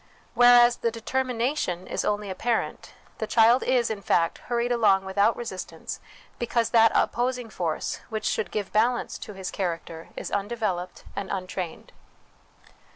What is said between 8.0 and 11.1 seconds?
which should give balance to his character is undeveloped